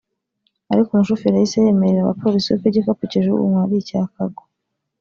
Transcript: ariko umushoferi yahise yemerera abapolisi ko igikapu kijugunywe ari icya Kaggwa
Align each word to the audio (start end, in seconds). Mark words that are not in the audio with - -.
ariko 0.73 0.89
umushoferi 0.91 1.35
yahise 1.37 1.57
yemerera 1.65 2.01
abapolisi 2.03 2.49
ko 2.59 2.63
igikapu 2.69 3.03
kijugunywe 3.11 3.57
ari 3.63 3.75
icya 3.81 4.01
Kaggwa 4.13 4.43